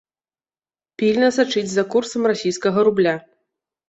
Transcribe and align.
Пільна 1.01 1.29
сачыць 1.37 1.69
за 1.73 1.83
курсам 1.97 2.23
расійскага 2.31 2.79
рубля. 2.89 3.13